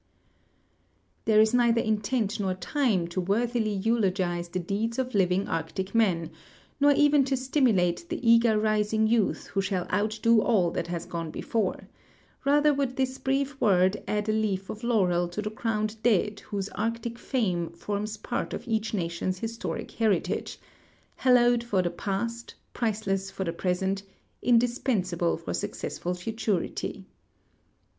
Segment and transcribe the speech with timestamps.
[1.25, 6.31] There is neither intent nor time to worthily eulogize the deeds of living Arctic men,
[6.79, 11.29] nor even to stimulate the eager rising youth who shall outdo all that has gone
[11.29, 11.87] before;
[12.45, 16.67] rather would this brief word add a leaf of laui'el to the crowned dead whose
[16.69, 20.57] Arctic fame forms part of each nation's historic heritage—
[21.17, 24.01] hallowed for the j)ast, priceless for the present,
[24.41, 27.05] indispensable for successful fu turity.